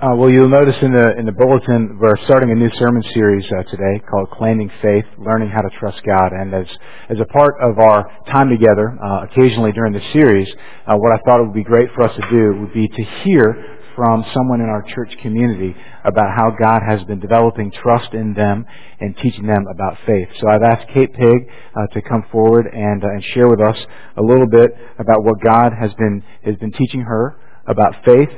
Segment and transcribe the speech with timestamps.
[0.00, 3.44] Uh, well, you'll notice in the in the bulletin we're starting a new sermon series
[3.50, 6.66] uh, today called "Claiming Faith: Learning How to Trust God." And as
[7.10, 10.46] as a part of our time together, uh, occasionally during the series,
[10.86, 13.02] uh, what I thought it would be great for us to do would be to
[13.26, 15.74] hear from someone in our church community
[16.04, 18.66] about how God has been developing trust in them
[19.00, 20.28] and teaching them about faith.
[20.38, 21.38] So I've asked Kate Pig
[21.74, 23.78] uh, to come forward and uh, and share with us
[24.16, 24.70] a little bit
[25.00, 27.34] about what God has been has been teaching her
[27.66, 28.30] about faith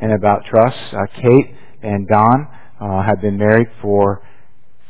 [0.00, 0.76] and about trust.
[0.92, 2.48] Uh, Kate and Don
[2.80, 4.22] uh, have been married for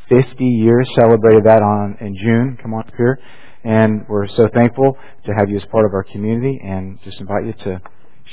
[0.09, 2.59] 50 years, celebrated that on in June.
[2.62, 3.19] Come on up here.
[3.65, 7.46] And we're so thankful to have you as part of our community and just invite
[7.46, 7.80] you to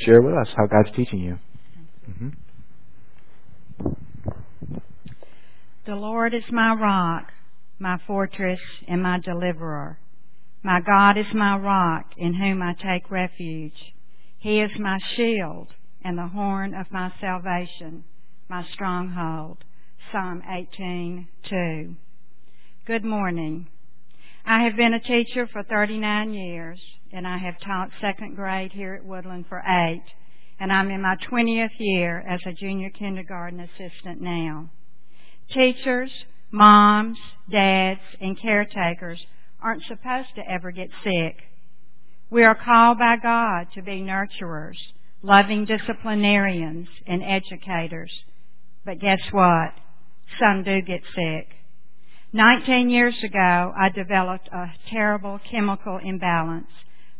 [0.06, 1.40] share with us how God's teaching you.
[2.10, 2.30] Mm-hmm.
[5.86, 7.32] The Lord is my rock,
[7.80, 9.98] my fortress, and my deliverer.
[10.62, 13.94] My God is my rock, in whom I take refuge.
[14.40, 15.68] He is my shield
[16.04, 18.04] and the horn of my salvation,
[18.50, 19.64] my stronghold.
[20.12, 21.96] Psalm 18:2.
[22.86, 23.68] Good morning.
[24.46, 26.80] I have been a teacher for 39 years,
[27.14, 30.04] and I have taught second grade here at Woodland for eight,
[30.60, 34.70] and I'm in my 20th year as a junior kindergarten assistant now.
[35.52, 36.12] Teachers,
[36.52, 37.18] moms,
[37.50, 39.26] dads, and caretakers
[39.62, 41.44] aren't supposed to ever get sick.
[42.30, 44.78] We are called by God to be nurturers
[45.24, 48.12] loving disciplinarians and educators.
[48.86, 49.74] But guess what?
[50.40, 51.48] Some do get sick.
[52.34, 56.68] 19 years ago, I developed a terrible chemical imbalance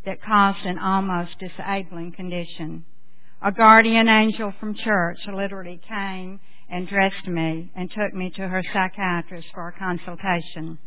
[0.06, 2.84] that caused an almost disabling condition.
[3.42, 8.64] A guardian angel from church literally came and dressed me and took me to her
[8.74, 10.78] psychiatrist for a consultation.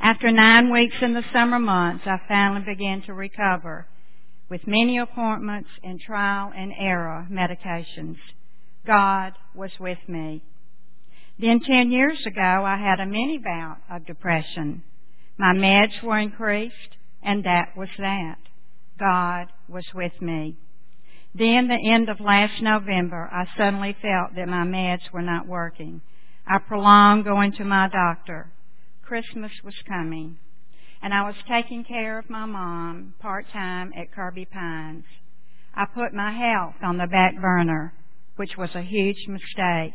[0.00, 3.86] After nine weeks in the summer months, I finally began to recover
[4.48, 8.16] with many appointments and trial and error medications.
[8.86, 10.42] God was with me.
[11.38, 14.82] Then 10 years ago, I had a mini bout of depression.
[15.38, 18.38] My meds were increased, and that was that.
[18.98, 20.56] God was with me.
[21.34, 26.00] Then, the end of last November, I suddenly felt that my meds were not working.
[26.46, 28.52] I prolonged going to my doctor.
[29.02, 30.36] Christmas was coming
[31.04, 35.04] and I was taking care of my mom part time at Kirby Pines.
[35.74, 37.92] I put my health on the back burner,
[38.36, 39.92] which was a huge mistake.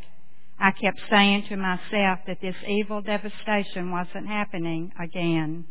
[0.59, 5.65] I kept saying to myself that this evil devastation wasn't happening again.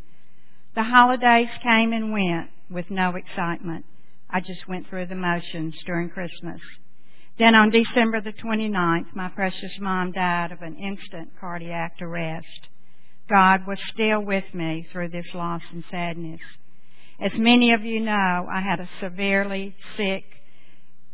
[0.74, 3.84] The holidays came and went with no excitement.
[4.28, 6.60] I just went through the motions during Christmas.
[7.38, 12.67] Then on December the 29th, my precious mom died of an instant cardiac arrest.
[13.28, 16.40] God was still with me through this loss and sadness.
[17.20, 20.24] As many of you know, I had a severely sick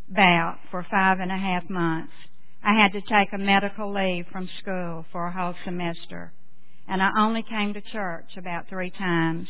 [0.09, 2.13] bout for five and a half months.
[2.63, 6.33] I had to take a medical leave from school for a whole semester,
[6.87, 9.49] and I only came to church about three times.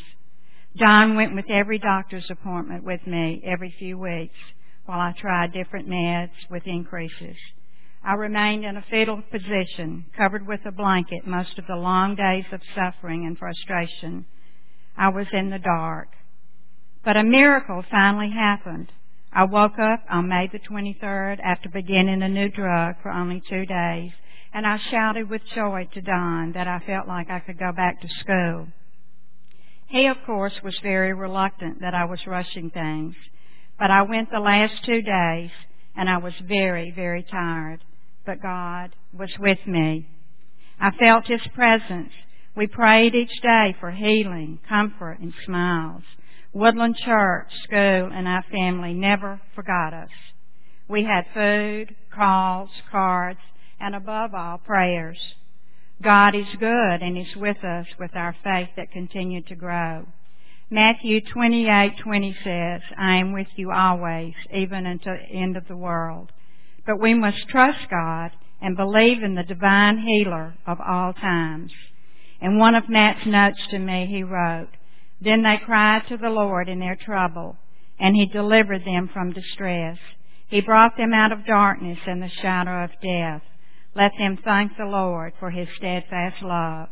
[0.77, 4.35] Don went with every doctor's appointment with me every few weeks
[4.85, 7.37] while I tried different meds with increases.
[8.05, 12.45] I remained in a fetal position, covered with a blanket most of the long days
[12.51, 14.25] of suffering and frustration.
[14.95, 16.09] I was in the dark.
[17.03, 18.91] But a miracle finally happened.
[19.33, 23.65] I woke up on May the 23rd after beginning a new drug for only two
[23.65, 24.11] days,
[24.53, 28.01] and I shouted with joy to Don that I felt like I could go back
[28.01, 28.67] to school.
[29.87, 33.15] He, of course, was very reluctant that I was rushing things,
[33.79, 35.49] but I went the last two days,
[35.95, 37.81] and I was very, very tired
[38.25, 40.07] but God was with me.
[40.79, 42.11] I felt His presence.
[42.55, 46.03] We prayed each day for healing, comfort, and smiles.
[46.53, 50.09] Woodland Church, school, and our family never forgot us.
[50.87, 53.39] We had food, calls, cards,
[53.79, 55.17] and above all, prayers.
[56.01, 60.05] God is good and is with us with our faith that continued to grow.
[60.69, 66.31] Matthew 28:20 says, "I am with you always, even until the end of the world."
[66.85, 71.71] But we must trust God and believe in the divine healer of all times.
[72.41, 74.69] In one of Matt's notes to me, he wrote,
[75.21, 77.57] Then they cried to the Lord in their trouble,
[77.99, 79.97] and he delivered them from distress.
[80.47, 83.41] He brought them out of darkness and the shadow of death.
[83.95, 86.89] Let them thank the Lord for his steadfast love.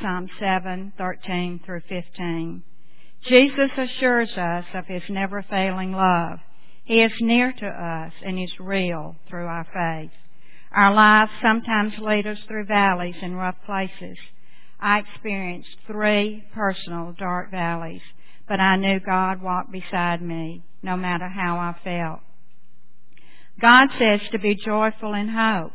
[0.00, 2.62] Psalm 7:13 through 15.
[3.22, 6.40] Jesus assures us of his never failing love.
[6.84, 10.12] He is near to us and is real through our faith.
[10.70, 14.18] Our lives sometimes lead us through valleys and rough places.
[14.80, 18.02] I experienced three personal dark valleys,
[18.46, 22.20] but I knew God walked beside me no matter how I felt.
[23.60, 25.72] God says to be joyful in hope,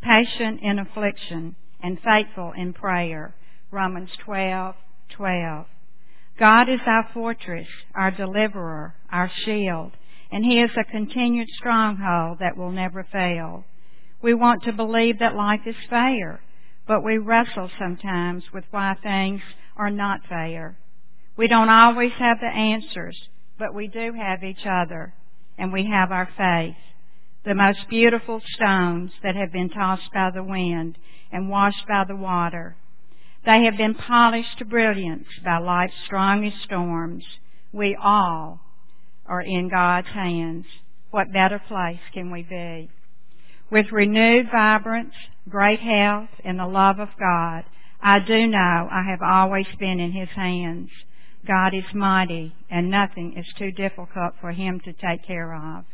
[0.00, 3.34] patient in affliction, and faithful in prayer.
[3.70, 5.66] Romans 12:12.
[6.38, 9.92] God is our fortress, our deliverer, our shield,
[10.30, 13.64] and He is a continued stronghold that will never fail.
[14.22, 16.40] We want to believe that life is fair,
[16.86, 19.42] but we wrestle sometimes with why things
[19.76, 20.76] are not fair.
[21.36, 23.28] We don't always have the answers,
[23.58, 25.12] but we do have each other,
[25.58, 26.76] and we have our faith.
[27.44, 30.98] The most beautiful stones that have been tossed by the wind
[31.30, 32.76] and washed by the water.
[33.44, 37.24] They have been polished to brilliance by life's strongest storms.
[37.72, 38.60] We all
[39.28, 40.64] are in God's hands.
[41.10, 42.90] What better place can we be?
[43.70, 45.14] With renewed vibrance,
[45.48, 47.64] great health, and the love of God,
[48.02, 50.90] I do know I have always been in His hands.
[51.46, 55.84] God is mighty, and nothing is too difficult for Him to take care of.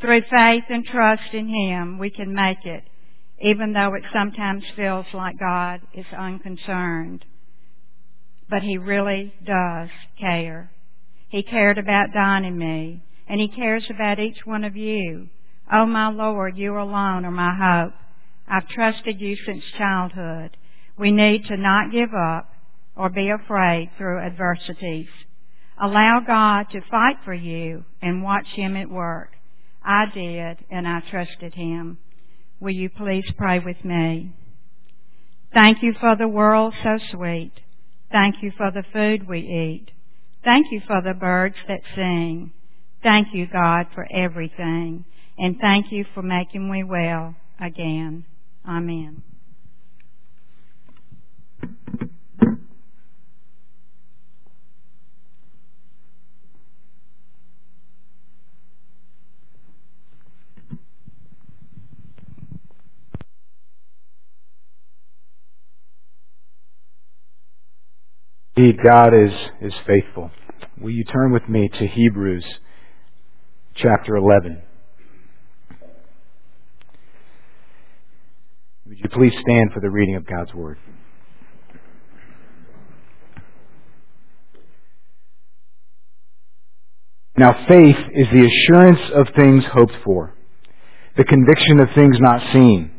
[0.00, 2.84] Through faith and trust in Him, we can make it,
[3.40, 7.24] even though it sometimes feels like God is unconcerned.
[8.48, 9.88] But He really does
[10.20, 10.70] care.
[11.28, 15.28] He cared about Don and me, and He cares about each one of you.
[15.70, 17.92] Oh, my Lord, you alone are my hope.
[18.48, 20.56] I've trusted you since childhood.
[20.98, 22.50] We need to not give up
[22.96, 25.08] or be afraid through adversities.
[25.80, 29.32] Allow God to fight for you and watch Him at work.
[29.84, 31.98] I did, and I trusted Him.
[32.58, 34.32] Will you please pray with me?
[35.52, 37.52] Thank you for the world so sweet.
[38.10, 39.92] Thank you for the food we eat.
[40.44, 42.52] Thank you for the birds that sing.
[43.02, 45.04] Thank you, God, for everything.
[45.38, 48.24] And thank you for making me well again.
[48.68, 49.22] Amen.
[68.58, 70.32] Indeed, God is, is faithful.
[70.80, 72.44] Will you turn with me to Hebrews
[73.76, 74.60] chapter 11?
[78.88, 80.76] Would you please stand for the reading of God's Word?
[87.36, 90.34] Now faith is the assurance of things hoped for,
[91.16, 92.90] the conviction of things not seen.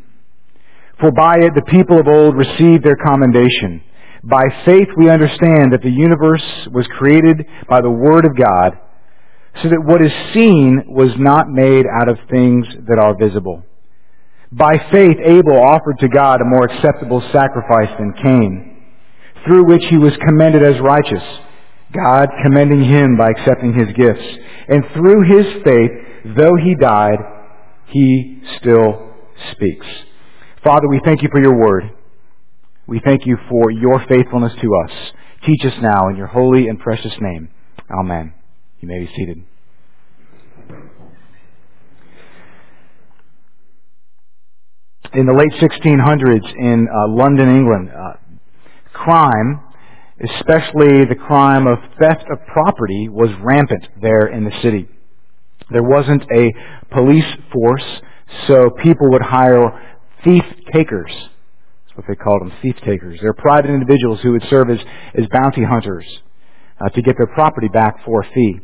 [1.01, 3.83] For by it the people of old received their commendation.
[4.24, 6.44] By faith we understand that the universe
[6.74, 8.77] was created by the Word of God,
[9.63, 13.63] so that what is seen was not made out of things that are visible.
[14.51, 18.83] By faith Abel offered to God a more acceptable sacrifice than Cain,
[19.45, 21.24] through which he was commended as righteous,
[21.94, 24.25] God commending him by accepting his gifts.
[24.68, 27.18] And through his faith, though he died,
[27.88, 29.13] he still
[29.51, 29.86] speaks.
[30.63, 31.89] Father, we thank you for your word.
[32.89, 34.91] We thank you for your faithfulness to us.
[35.45, 37.50] Teach us now in your holy and precious name.
[37.91, 38.33] Amen.
[38.80, 39.44] You may be seated.
[45.13, 48.13] In the late 1600s in uh, London, England, uh,
[48.92, 49.62] crime,
[50.24, 54.88] especially the crime of theft of property, was rampant there in the city.
[55.69, 56.51] There wasn't a
[56.92, 57.85] police force,
[58.47, 61.11] so people would hire thief takers
[61.99, 63.19] what they called them, thief takers.
[63.21, 64.79] They're private individuals who would serve as,
[65.18, 66.06] as bounty hunters
[66.79, 68.59] uh, to get their property back for a fee.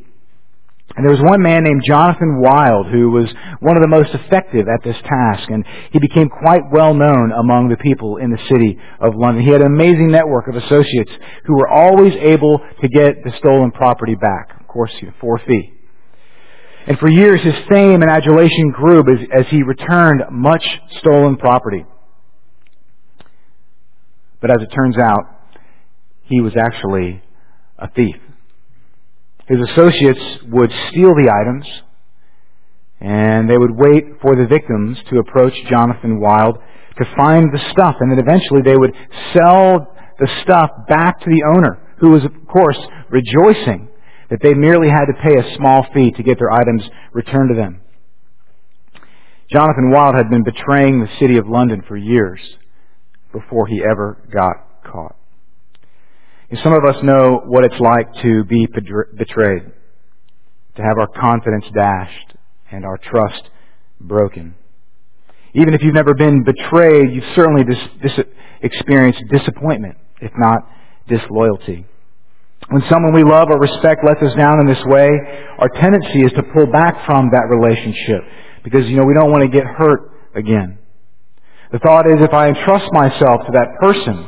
[0.95, 3.27] And there was one man named Jonathan Wild who was
[3.59, 7.67] one of the most effective at this task, and he became quite well known among
[7.67, 9.43] the people in the city of London.
[9.43, 11.11] He had an amazing network of associates
[11.45, 15.73] who were always able to get the stolen property back, of course, for a fee.
[16.87, 20.63] And for years, his fame and adulation grew as, as he returned much
[20.99, 21.83] stolen property.
[24.45, 25.23] But as it turns out,
[26.25, 27.19] he was actually
[27.79, 28.15] a thief.
[29.47, 30.21] His associates
[30.51, 31.65] would steal the items,
[33.01, 36.59] and they would wait for the victims to approach Jonathan Wild
[36.99, 38.93] to find the stuff, and then eventually they would
[39.33, 42.77] sell the stuff back to the owner, who was, of course,
[43.09, 43.89] rejoicing
[44.29, 46.83] that they merely had to pay a small fee to get their items
[47.13, 47.81] returned to them.
[49.51, 52.39] Jonathan Wild had been betraying the city of London for years
[53.37, 55.15] before he ever got caught.
[56.49, 59.63] And some of us know what it's like to be betrayed,
[60.75, 62.37] to have our confidence dashed
[62.71, 63.49] and our trust
[63.99, 64.55] broken.
[65.53, 68.25] Even if you've never been betrayed, you've certainly dis- dis-
[68.61, 70.59] experienced disappointment, if not
[71.07, 71.85] disloyalty.
[72.69, 75.09] When someone we love or respect lets us down in this way,
[75.59, 78.21] our tendency is to pull back from that relationship,
[78.63, 80.79] Because, you know, we don't want to get hurt again.
[81.75, 84.24] The thought is if I entrust myself to that person,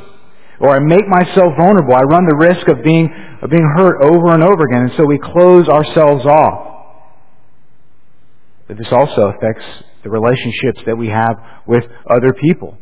[0.60, 3.08] or I make myself vulnerable, I run the risk of being,
[3.40, 7.08] of being hurt over and over again, and so we close ourselves off.
[8.68, 9.64] But this also affects
[10.04, 12.76] the relationships that we have with other people.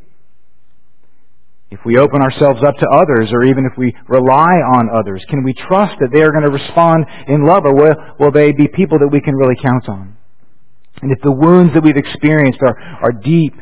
[1.70, 5.44] If we open ourselves up to others, or even if we rely on others, can
[5.44, 8.66] we trust that they are going to respond in love, or will, will they be
[8.74, 10.16] people that we can really count on?
[11.02, 12.74] And if the wounds that we've experienced are,
[13.06, 13.54] are deep,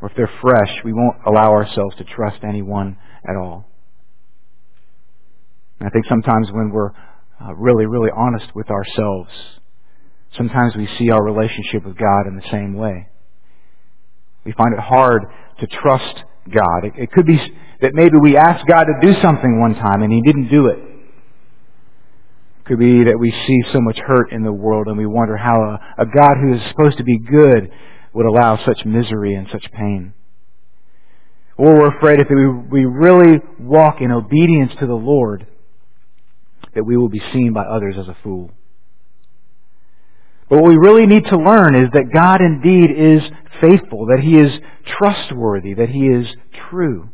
[0.00, 2.96] or if they're fresh, we won't allow ourselves to trust anyone
[3.28, 3.66] at all.
[5.78, 6.90] And I think sometimes when we're
[7.40, 9.30] uh, really, really honest with ourselves,
[10.36, 13.08] sometimes we see our relationship with God in the same way.
[14.44, 15.22] We find it hard
[15.60, 16.84] to trust God.
[16.84, 17.38] It, it could be
[17.80, 20.78] that maybe we asked God to do something one time and He didn't do it.
[22.60, 25.36] It could be that we see so much hurt in the world and we wonder
[25.36, 27.70] how a, a God who is supposed to be good
[28.12, 30.14] would allow such misery and such pain.
[31.56, 35.46] Or we're afraid if we, really walk in obedience to the Lord,
[36.74, 38.50] that we will be seen by others as a fool.
[40.48, 43.22] But what we really need to learn is that God indeed is
[43.60, 44.50] faithful, that He is
[44.98, 46.26] trustworthy, that He is
[46.70, 47.10] true.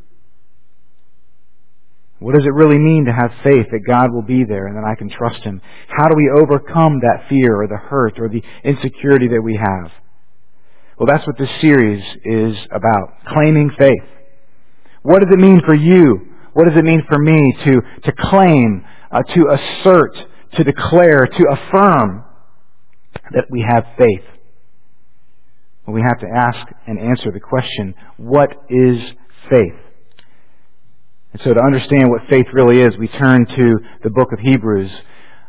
[2.18, 4.88] What does it really mean to have faith that God will be there and that
[4.88, 5.60] I can trust Him?
[5.88, 9.90] How do we overcome that fear or the hurt or the insecurity that we have?
[10.98, 13.18] Well, that's what this series is about.
[13.28, 14.02] Claiming faith.
[15.02, 16.32] What does it mean for you?
[16.54, 20.16] What does it mean for me to, to claim, uh, to assert,
[20.54, 22.24] to declare, to affirm
[23.32, 24.24] that we have faith?
[25.86, 28.98] Well, we have to ask and answer the question, what is
[29.50, 29.78] faith?
[31.34, 34.90] And so to understand what faith really is, we turn to the book of Hebrews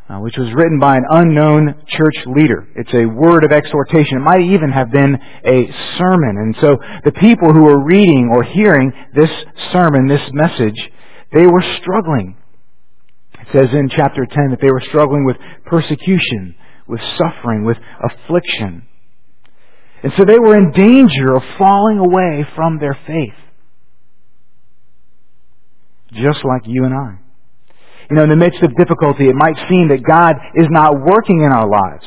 [0.08, 2.66] uh, which was written by an unknown church leader.
[2.74, 4.16] It's a word of exhortation.
[4.16, 6.36] It might even have been a sermon.
[6.40, 9.30] And so the people who were reading or hearing this
[9.72, 10.78] sermon, this message,
[11.34, 12.36] they were struggling.
[13.34, 15.36] It says in chapter 10 that they were struggling with
[15.66, 16.54] persecution,
[16.86, 18.86] with suffering, with affliction.
[20.02, 23.34] And so they were in danger of falling away from their faith.
[26.12, 27.27] Just like you and I.
[28.10, 31.42] You know, in the midst of difficulty, it might seem that God is not working
[31.42, 32.06] in our lives.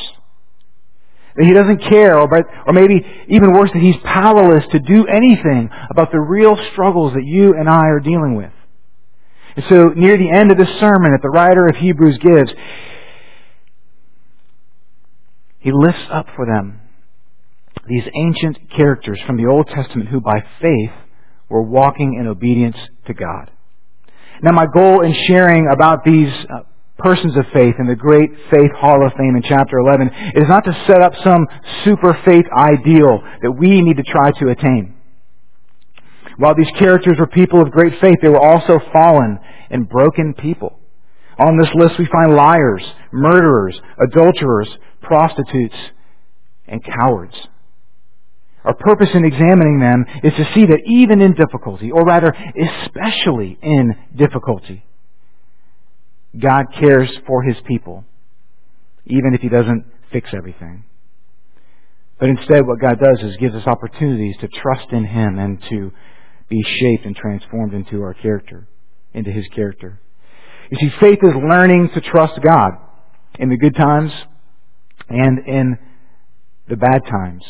[1.35, 2.27] That He doesn't care, or,
[2.65, 7.25] or maybe even worse, that He's powerless to do anything about the real struggles that
[7.25, 8.51] you and I are dealing with.
[9.55, 12.51] And so, near the end of this sermon that the writer of Hebrews gives,
[15.59, 16.79] he lifts up for them
[17.87, 20.91] these ancient characters from the Old Testament who by faith
[21.49, 22.77] were walking in obedience
[23.07, 23.51] to God.
[24.43, 26.61] Now, my goal in sharing about these uh,
[26.97, 30.65] persons of faith in the Great Faith Hall of Fame in chapter 11 is not
[30.65, 31.45] to set up some
[31.85, 34.95] super faith ideal that we need to try to attain.
[36.37, 39.37] While these characters were people of great faith, they were also fallen
[39.69, 40.79] and broken people.
[41.37, 44.69] On this list we find liars, murderers, adulterers,
[45.01, 45.75] prostitutes,
[46.67, 47.35] and cowards.
[48.63, 52.31] Our purpose in examining them is to see that even in difficulty, or rather,
[52.83, 54.85] especially in difficulty,
[56.39, 58.05] God cares for His people,
[59.05, 60.83] even if He doesn't fix everything.
[62.19, 65.91] But instead, what God does is gives us opportunities to trust in Him and to
[66.47, 68.67] be shaped and transformed into our character,
[69.13, 69.99] into His character.
[70.69, 72.73] You see, faith is learning to trust God
[73.39, 74.11] in the good times
[75.09, 75.77] and in
[76.69, 77.43] the bad times.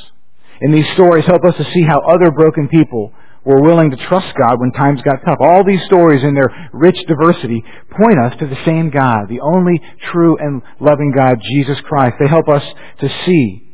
[0.61, 3.13] And these stories help us to see how other broken people
[3.43, 5.39] were willing to trust God when times got tough.
[5.41, 9.81] All these stories in their rich diversity point us to the same God, the only
[10.11, 12.17] true and loving God, Jesus Christ.
[12.19, 12.63] They help us
[12.99, 13.67] to see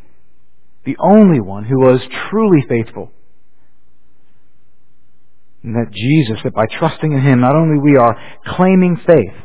[0.86, 3.12] the only one who was truly faithful.
[5.64, 8.16] And that Jesus, that by trusting in Him, not only we are
[8.56, 9.36] claiming faith,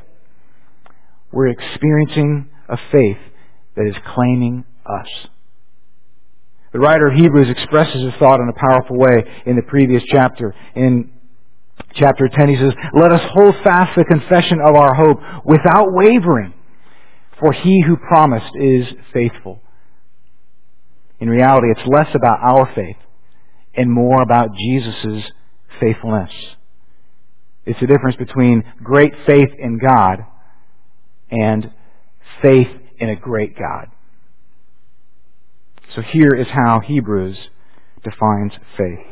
[1.32, 3.18] we're experiencing a faith
[3.74, 5.08] that is claiming us.
[6.72, 10.54] The writer of Hebrews expresses his thought in a powerful way in the previous chapter.
[10.74, 11.10] In
[11.94, 16.54] chapter 10, he says, Let us hold fast the confession of our hope without wavering,
[17.38, 19.60] for he who promised is faithful.
[21.20, 22.96] In reality, it's less about our faith
[23.74, 25.24] and more about Jesus'
[25.78, 26.30] faithfulness.
[27.64, 30.24] It's the difference between great faith in God
[31.30, 31.70] and
[32.40, 33.88] faith in a great God.
[35.94, 37.36] So here is how Hebrews
[38.02, 39.06] defines faith.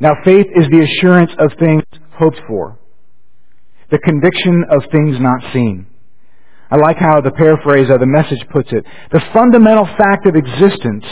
[0.00, 1.82] Now, faith is the assurance of things
[2.18, 2.78] hoped for,
[3.90, 5.86] the conviction of things not seen.
[6.70, 8.84] I like how the paraphrase of the message puts it.
[9.12, 11.04] The fundamental fact of existence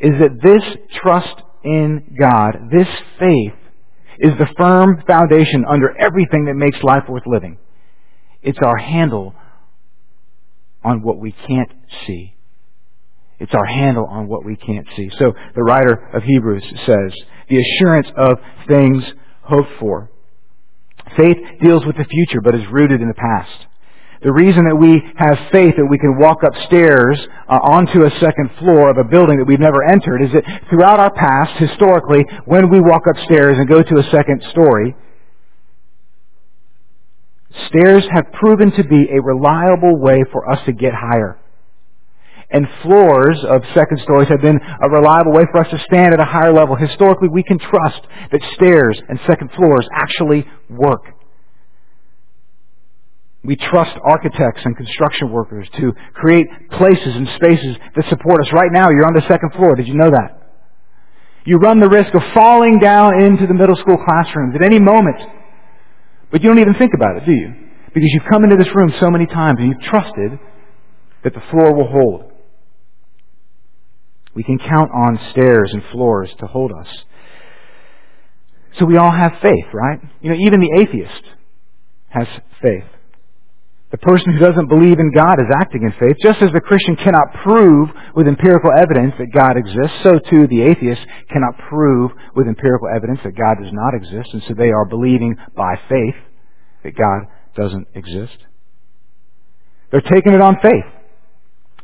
[0.00, 0.62] is that this
[1.00, 3.54] trust in God, this faith,
[4.18, 7.58] is the firm foundation under everything that makes life worth living.
[8.42, 9.34] It's our handle
[10.88, 11.70] on what we can't
[12.06, 12.34] see.
[13.38, 15.10] It's our handle on what we can't see.
[15.18, 17.12] So the writer of Hebrews says,
[17.48, 19.04] the assurance of things
[19.42, 20.10] hoped for.
[21.16, 23.66] Faith deals with the future, but is rooted in the past.
[24.20, 27.16] The reason that we have faith that we can walk upstairs
[27.48, 30.98] uh, onto a second floor of a building that we've never entered is that throughout
[30.98, 34.96] our past, historically, when we walk upstairs and go to a second story,
[37.68, 41.38] stairs have proven to be a reliable way for us to get higher.
[42.50, 46.20] And floors of second stories have been a reliable way for us to stand at
[46.20, 46.76] a higher level.
[46.76, 48.00] Historically, we can trust
[48.32, 51.04] that stairs and second floors actually work.
[53.44, 58.52] We trust architects and construction workers to create places and spaces that support us.
[58.52, 59.76] Right now, you're on the second floor.
[59.76, 60.38] Did you know that?
[61.44, 65.16] You run the risk of falling down into the middle school classrooms at any moment.
[66.30, 67.54] But you don't even think about it, do you?
[67.94, 70.38] Because you've come into this room so many times and you've trusted
[71.24, 72.32] that the floor will hold.
[74.34, 76.88] We can count on stairs and floors to hold us.
[78.78, 79.98] So we all have faith, right?
[80.20, 81.24] You know, even the atheist
[82.08, 82.26] has
[82.62, 82.84] faith.
[83.90, 86.20] The person who doesn't believe in God is acting in faith.
[86.20, 90.60] Just as the Christian cannot prove with empirical evidence that God exists, so too the
[90.60, 91.00] atheist
[91.32, 95.36] cannot prove with empirical evidence that God does not exist, and so they are believing
[95.56, 96.20] by faith
[96.84, 98.36] that God doesn't exist.
[99.90, 100.84] They're taking it on faith.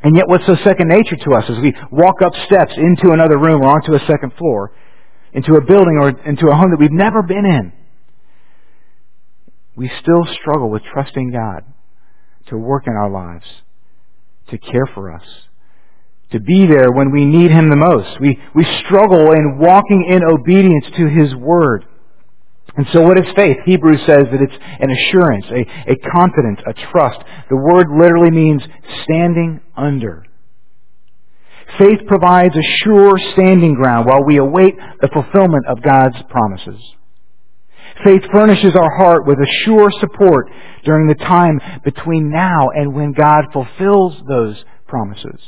[0.03, 3.39] And yet what's so second nature to us as we walk up steps into another
[3.39, 4.71] room or onto a second floor,
[5.33, 7.73] into a building or into a home that we've never been in,
[9.75, 11.65] we still struggle with trusting God
[12.47, 13.45] to work in our lives,
[14.49, 15.25] to care for us,
[16.31, 18.19] to be there when we need Him the most.
[18.19, 21.85] We, we struggle in walking in obedience to His Word.
[22.77, 23.57] And so what is faith?
[23.65, 27.19] Hebrews says that it's an assurance, a, a confidence, a trust.
[27.49, 28.61] The word literally means
[29.03, 30.25] standing under.
[31.77, 36.81] Faith provides a sure standing ground while we await the fulfillment of God's promises.
[38.03, 40.49] Faith furnishes our heart with a sure support
[40.83, 45.39] during the time between now and when God fulfills those promises.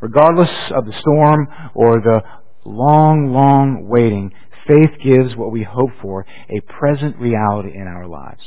[0.00, 2.20] Regardless of the storm or the
[2.64, 4.32] long, long waiting,
[4.66, 8.42] faith gives what we hope for a present reality in our lives.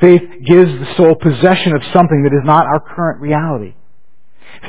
[0.00, 3.74] Faith gives the soul possession of something that is not our current reality.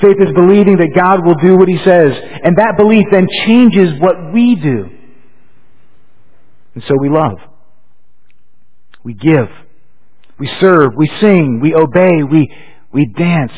[0.01, 2.11] Faith is believing that God will do what He says,
[2.43, 4.89] and that belief then changes what we do.
[6.73, 7.37] And so we love.
[9.03, 9.47] We give.
[10.39, 10.91] We serve.
[10.95, 11.59] We sing.
[11.61, 12.23] We obey.
[12.29, 12.53] We,
[12.93, 13.51] we dance.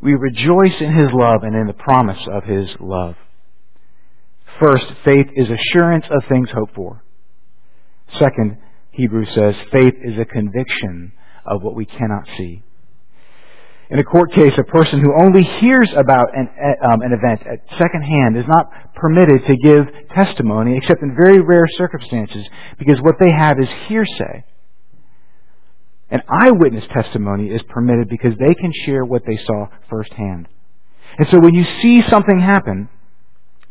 [0.00, 3.14] We rejoice in His love and in the promise of His love.
[4.60, 7.02] First, faith is assurance of things hoped for.
[8.18, 8.58] Second,
[8.92, 11.12] Hebrews says, faith is a conviction
[11.44, 12.62] of what we cannot see.
[13.88, 16.48] In a court case, a person who only hears about an,
[16.82, 21.40] um, an event at second hand is not permitted to give testimony except in very
[21.40, 22.44] rare circumstances
[22.78, 24.44] because what they have is hearsay.
[26.10, 30.48] An eyewitness testimony is permitted because they can share what they saw firsthand.
[31.18, 32.88] And so when you see something happen,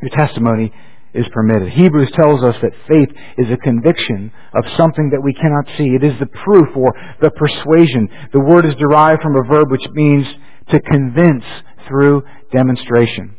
[0.01, 0.71] your testimony
[1.15, 1.69] is permitted.
[1.69, 5.95] Hebrews tells us that faith is a conviction of something that we cannot see.
[5.95, 8.10] It is the proof or the persuasion.
[8.34, 10.28] The word is derived from a verb which means
[10.69, 11.43] to convince
[11.88, 13.36] through demonstration.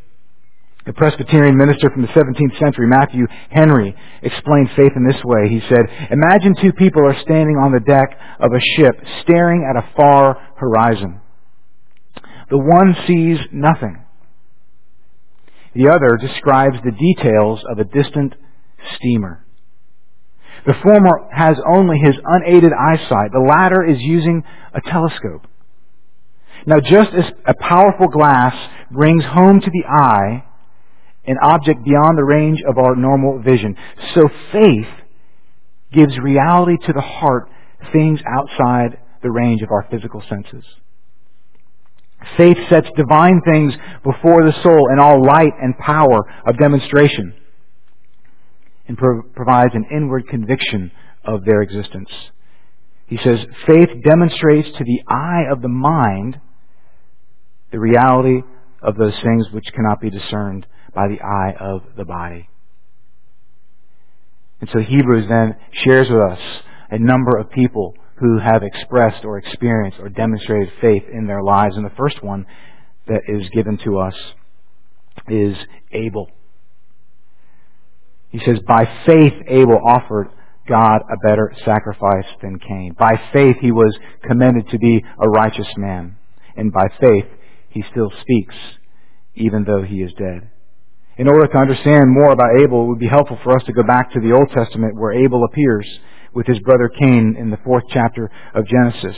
[0.86, 5.48] A Presbyterian minister from the 17th century, Matthew Henry, explained faith in this way.
[5.48, 9.76] He said, Imagine two people are standing on the deck of a ship, staring at
[9.76, 11.20] a far horizon.
[12.50, 14.05] The one sees nothing.
[15.76, 18.34] The other describes the details of a distant
[18.96, 19.44] steamer.
[20.66, 23.30] The former has only his unaided eyesight.
[23.32, 25.46] The latter is using a telescope.
[26.66, 28.54] Now, just as a powerful glass
[28.90, 30.44] brings home to the eye
[31.26, 33.76] an object beyond the range of our normal vision,
[34.14, 34.88] so faith
[35.92, 37.50] gives reality to the heart
[37.92, 40.64] things outside the range of our physical senses.
[42.36, 43.72] Faith sets divine things
[44.04, 47.34] before the soul in all light and power of demonstration
[48.88, 50.90] and pro- provides an inward conviction
[51.24, 52.10] of their existence.
[53.06, 56.40] He says, faith demonstrates to the eye of the mind
[57.70, 58.42] the reality
[58.82, 62.48] of those things which cannot be discerned by the eye of the body.
[64.60, 66.38] And so Hebrews then shares with us
[66.90, 71.76] a number of people who have expressed or experienced or demonstrated faith in their lives.
[71.76, 72.46] And the first one
[73.06, 74.14] that is given to us
[75.28, 75.56] is
[75.92, 76.30] Abel.
[78.30, 80.28] He says, By faith Abel offered
[80.68, 82.96] God a better sacrifice than Cain.
[82.98, 86.16] By faith he was commended to be a righteous man.
[86.56, 87.26] And by faith
[87.68, 88.54] he still speaks,
[89.34, 90.50] even though he is dead.
[91.18, 93.82] In order to understand more about Abel, it would be helpful for us to go
[93.82, 95.86] back to the Old Testament where Abel appears
[96.36, 99.16] with his brother Cain in the fourth chapter of Genesis.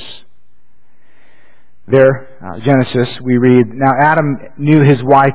[1.88, 5.34] There, uh, Genesis, we read, Now Adam knew his wife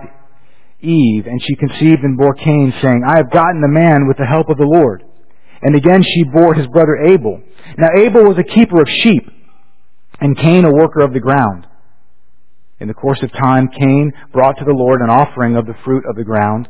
[0.80, 4.26] Eve, and she conceived and bore Cain, saying, I have gotten a man with the
[4.26, 5.04] help of the Lord.
[5.62, 7.41] And again she bore his brother Abel.
[7.78, 9.28] Now Abel was a keeper of sheep,
[10.22, 11.67] and Cain a worker of the ground.
[12.80, 16.04] In the course of time, Cain brought to the Lord an offering of the fruit
[16.10, 16.69] of the ground.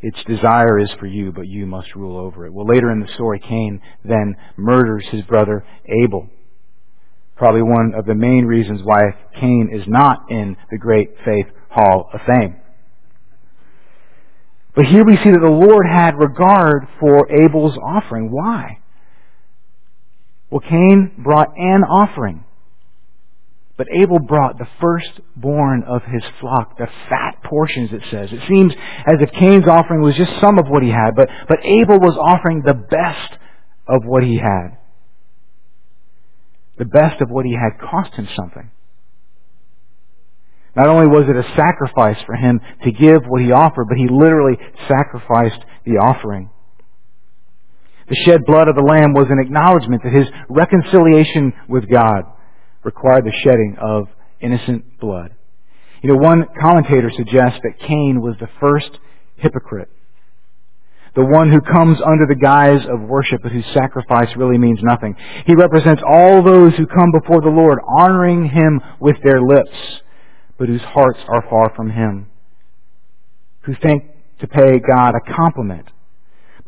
[0.00, 2.52] Its desire is for you, but you must rule over it.
[2.52, 5.64] Well, later in the story, Cain then murders his brother
[6.04, 6.28] Abel.
[7.34, 9.00] Probably one of the main reasons why
[9.40, 12.56] Cain is not in the great faith hall of fame.
[14.74, 18.30] But here we see that the Lord had regard for Abel's offering.
[18.30, 18.78] Why?
[20.50, 22.44] Well, Cain brought an offering.
[23.78, 28.28] But Abel brought the firstborn of his flock, the fat portions, it says.
[28.32, 28.72] It seems
[29.06, 32.18] as if Cain's offering was just some of what he had, but, but Abel was
[32.18, 33.38] offering the best
[33.86, 34.78] of what he had.
[36.76, 38.68] The best of what he had cost him something.
[40.74, 44.08] Not only was it a sacrifice for him to give what he offered, but he
[44.10, 46.50] literally sacrificed the offering.
[48.08, 52.24] The shed blood of the Lamb was an acknowledgement that his reconciliation with God
[52.84, 54.08] required the shedding of
[54.40, 55.34] innocent blood.
[56.02, 58.90] You know, one commentator suggests that Cain was the first
[59.36, 59.88] hypocrite.
[61.16, 65.16] The one who comes under the guise of worship but whose sacrifice really means nothing.
[65.46, 69.74] He represents all those who come before the Lord, honoring Him with their lips,
[70.58, 72.28] but whose hearts are far from Him.
[73.62, 74.04] Who think
[74.40, 75.88] to pay God a compliment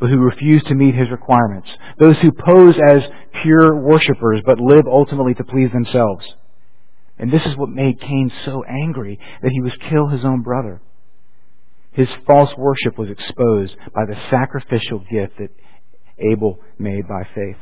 [0.00, 1.68] but who refuse to meet his requirements.
[1.98, 3.02] Those who pose as
[3.42, 6.24] pure worshippers but live ultimately to please themselves.
[7.18, 10.80] And this is what made Cain so angry that he was kill his own brother.
[11.92, 15.50] His false worship was exposed by the sacrificial gift that
[16.18, 17.56] Abel made by faith.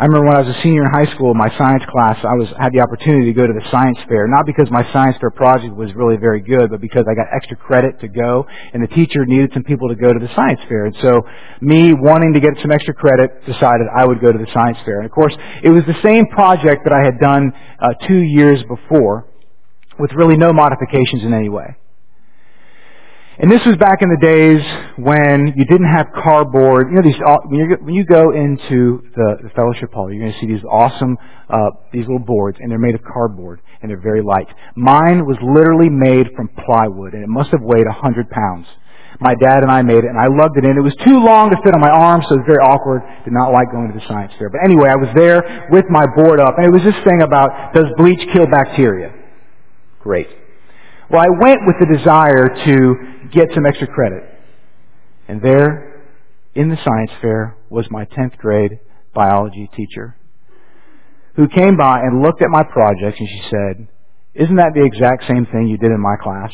[0.00, 2.48] I remember when I was a senior in high school, my science class, I was
[2.56, 4.24] had the opportunity to go to the science fair.
[4.32, 7.60] Not because my science fair project was really very good, but because I got extra
[7.60, 10.88] credit to go, and the teacher needed some people to go to the science fair.
[10.88, 11.20] And so,
[11.60, 15.04] me wanting to get some extra credit, decided I would go to the science fair.
[15.04, 18.64] And of course, it was the same project that I had done uh, two years
[18.72, 19.28] before,
[20.00, 21.76] with really no modifications in any way.
[23.40, 24.60] And this was back in the days
[25.00, 26.92] when you didn't have cardboard.
[26.92, 27.16] You know, these
[27.80, 31.16] when you go into the, the fellowship hall, you're going to see these awesome
[31.48, 34.44] uh, these little boards, and they're made of cardboard, and they're very light.
[34.76, 38.68] Mine was literally made from plywood, and it must have weighed a hundred pounds.
[39.24, 40.76] My dad and I made it, and I lugged it in.
[40.76, 43.00] It was too long to fit on my arm, so it was very awkward.
[43.24, 44.52] Did not like going to the science fair.
[44.52, 47.72] But anyway, I was there with my board up, and it was this thing about
[47.72, 49.16] does bleach kill bacteria?
[50.04, 50.28] Great.
[51.08, 54.22] Well, I went with the desire to get some extra credit.
[55.28, 56.04] And there,
[56.54, 58.80] in the science fair, was my 10th grade
[59.14, 60.16] biology teacher
[61.36, 63.88] who came by and looked at my projects and she said,
[64.34, 66.52] Isn't that the exact same thing you did in my class?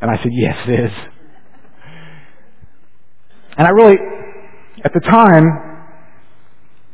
[0.00, 0.92] And I said, Yes, it is.
[3.56, 3.96] And I really,
[4.84, 5.44] at the time,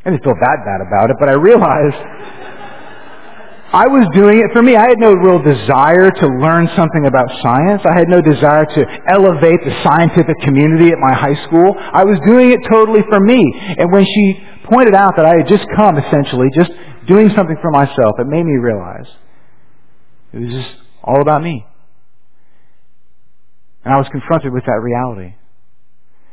[0.05, 1.97] I didn't feel that bad about it, but I realized
[3.73, 4.75] I was doing it for me.
[4.75, 7.83] I had no real desire to learn something about science.
[7.87, 11.79] I had no desire to elevate the scientific community at my high school.
[11.79, 13.39] I was doing it totally for me.
[13.79, 16.71] And when she pointed out that I had just come, essentially, just
[17.07, 19.07] doing something for myself, it made me realize
[20.35, 21.65] it was just all about me.
[23.85, 25.39] And I was confronted with that reality.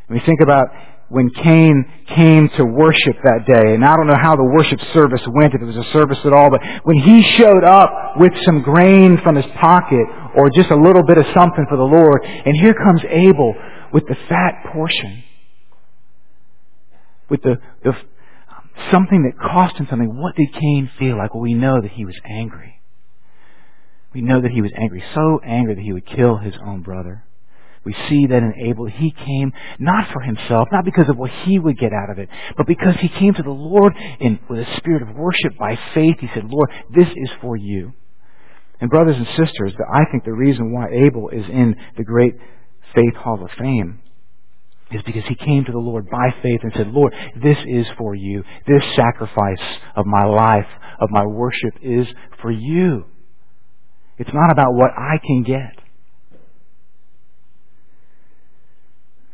[0.08, 0.74] When you think about
[1.10, 3.74] when Cain came to worship that day.
[3.74, 6.34] And I don't know how the worship service went, if it was a service at
[6.34, 10.76] all, but when he showed up with some grain from his pocket or just a
[10.76, 13.56] little bit of something for the Lord, and here comes Abel
[13.94, 15.24] with the fat portion.
[17.30, 17.94] With the, the
[18.92, 21.34] something that cost him something, what did Cain feel like?
[21.34, 22.82] Well, we know that he was angry.
[24.14, 27.27] We know that he was angry, so angry that he would kill his own brother.
[27.88, 31.58] We see that in Abel, he came not for himself, not because of what he
[31.58, 34.76] would get out of it, but because he came to the Lord in, with a
[34.76, 36.18] spirit of worship by faith.
[36.20, 37.94] He said, Lord, this is for you.
[38.82, 42.34] And brothers and sisters, I think the reason why Abel is in the great
[42.94, 44.02] Faith Hall of Fame
[44.92, 48.16] is because he came to the Lord by faith and said, Lord, this is for
[48.16, 48.44] you.
[48.68, 50.68] This sacrifice of my life,
[51.00, 52.06] of my worship is
[52.42, 53.06] for you.
[54.18, 55.87] It's not about what I can get.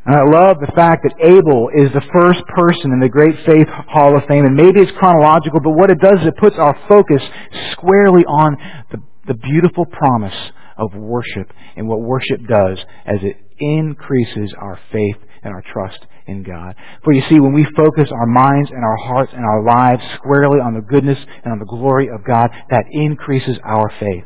[0.06, 3.68] And I love the fact that Abel is the first person in the Great Faith
[3.88, 6.76] Hall of Fame, and maybe it's chronological, but what it does is it puts our
[6.90, 7.24] focus
[7.72, 8.58] squarely on
[8.92, 10.36] the, the beautiful promise
[10.78, 16.44] of worship and what worship does as it increases our faith and our trust in
[16.44, 16.76] God.
[17.04, 20.60] For you see, when we focus our minds and our hearts and our lives squarely
[20.60, 24.26] on the goodness and on the glory of God, that increases our faith.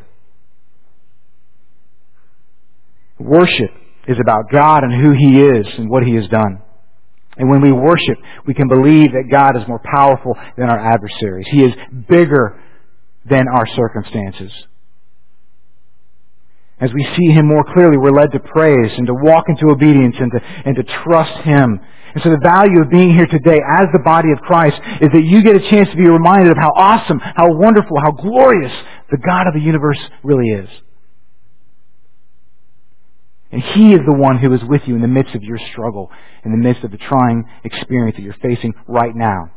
[3.19, 3.71] Worship
[4.07, 6.61] is about God and who He is and what He has done.
[7.37, 8.17] And when we worship,
[8.47, 11.45] we can believe that God is more powerful than our adversaries.
[11.51, 11.73] He is
[12.09, 12.59] bigger
[13.29, 14.51] than our circumstances.
[16.79, 20.15] As we see Him more clearly, we're led to praise and to walk into obedience
[20.19, 21.79] and to, and to trust Him.
[22.13, 25.25] And so the value of being here today as the body of Christ is that
[25.25, 28.73] you get a chance to be reminded of how awesome, how wonderful, how glorious
[29.11, 30.69] the God of the universe really is.
[33.51, 36.11] And He is the one who is with you in the midst of your struggle,
[36.43, 39.51] in the midst of the trying experience that you're facing right now.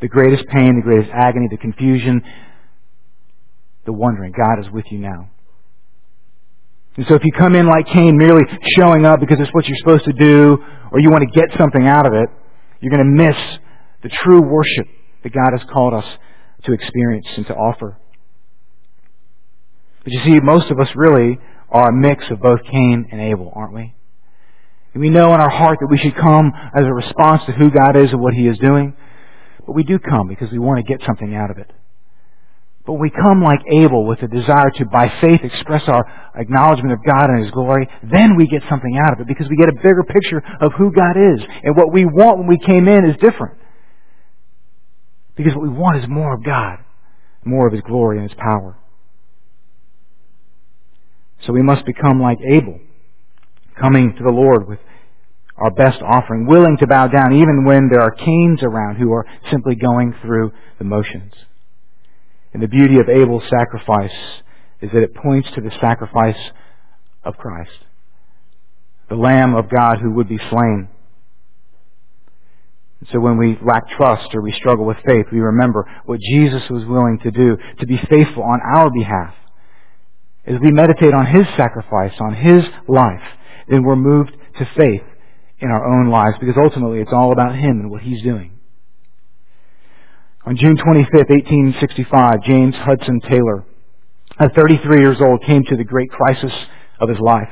[0.00, 2.22] The greatest pain, the greatest agony, the confusion,
[3.86, 4.32] the wondering.
[4.32, 5.30] God is with you now.
[6.96, 8.42] And so if you come in like Cain, merely
[8.78, 10.58] showing up because it's what you're supposed to do,
[10.92, 12.28] or you want to get something out of it,
[12.80, 13.36] you're going to miss
[14.02, 14.86] the true worship
[15.22, 16.04] that God has called us
[16.64, 17.98] to experience and to offer.
[20.04, 21.38] But you see, most of us really
[21.74, 23.94] are a mix of both Cain and Abel, aren't we?
[24.94, 27.70] And we know in our heart that we should come as a response to who
[27.72, 28.94] God is and what He is doing.
[29.66, 31.68] But we do come because we want to get something out of it.
[32.86, 36.04] But we come like Abel with a desire to, by faith, express our
[36.36, 37.88] acknowledgement of God and His glory.
[38.04, 40.92] Then we get something out of it because we get a bigger picture of who
[40.92, 41.40] God is.
[41.64, 43.58] And what we want when we came in is different.
[45.34, 46.78] Because what we want is more of God,
[47.44, 48.78] more of His glory and His power.
[51.46, 52.80] So we must become like Abel,
[53.80, 54.78] coming to the Lord with
[55.56, 59.26] our best offering, willing to bow down even when there are Cains around who are
[59.50, 61.32] simply going through the motions.
[62.52, 64.16] And the beauty of Abel's sacrifice
[64.80, 66.38] is that it points to the sacrifice
[67.24, 67.78] of Christ,
[69.08, 70.88] the Lamb of God who would be slain.
[73.12, 76.84] So when we lack trust or we struggle with faith, we remember what Jesus was
[76.86, 79.34] willing to do to be faithful on our behalf
[80.46, 83.22] as we meditate on His sacrifice, on His life,
[83.68, 85.02] then we're moved to faith
[85.60, 88.58] in our own lives because ultimately it's all about Him and what He's doing.
[90.46, 93.64] On June 25th, 1865, James Hudson Taylor,
[94.38, 96.52] at 33 years old, came to the great crisis
[97.00, 97.48] of his life.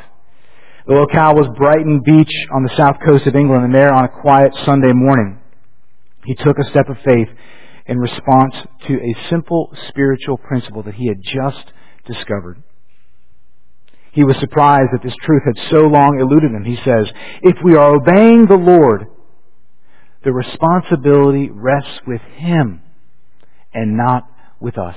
[0.87, 4.21] The locale was Brighton Beach on the south coast of England, and there on a
[4.21, 5.41] quiet Sunday morning,
[6.27, 7.29] he took a step of faith
[7.87, 8.55] in response
[8.87, 11.73] to a simple spiritual principle that he had just
[12.05, 12.63] discovered.
[14.13, 16.65] He was surprised that this truth had so long eluded him.
[16.65, 17.11] He says,
[17.43, 19.07] if we are obeying the Lord,
[20.23, 22.83] the responsibility rests with Him
[23.75, 24.29] and not
[24.61, 24.97] with us.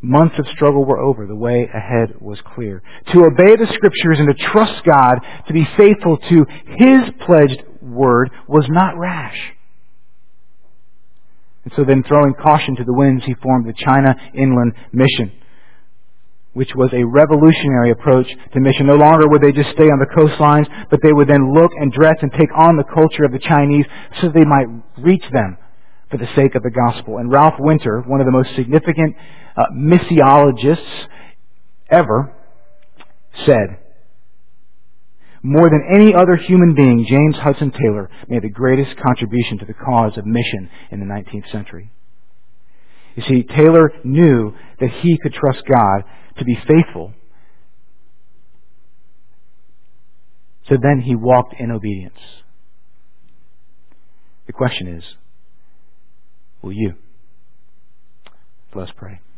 [0.00, 1.26] Months of struggle were over.
[1.26, 2.82] The way ahead was clear.
[3.12, 5.16] To obey the Scriptures and to trust God,
[5.48, 9.38] to be faithful to His pledged word, was not rash.
[11.64, 15.32] And so then, throwing caution to the winds, he formed the China Inland Mission
[16.52, 18.86] which was a revolutionary approach to mission.
[18.86, 21.92] No longer would they just stay on the coastlines, but they would then look and
[21.92, 23.84] dress and take on the culture of the Chinese
[24.20, 24.66] so they might
[24.98, 25.58] reach them
[26.10, 27.18] for the sake of the gospel.
[27.18, 29.14] And Ralph Winter, one of the most significant
[29.56, 31.06] uh, missiologists
[31.90, 32.34] ever,
[33.44, 33.78] said,
[35.42, 39.74] more than any other human being, James Hudson Taylor made the greatest contribution to the
[39.74, 41.90] cause of mission in the 19th century.
[43.14, 46.04] You see, Taylor knew that he could trust God
[46.38, 47.12] to be faithful.
[50.68, 52.18] So then he walked in obedience.
[54.46, 55.04] The question is,
[56.62, 56.94] will you?
[58.74, 59.20] Let's pray.